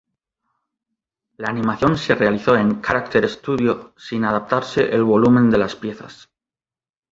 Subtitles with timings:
[1.37, 6.27] La animación se realizó en Character Studio, sin adaptarse el volumen de las piezas.